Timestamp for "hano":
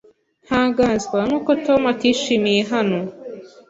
2.71-2.99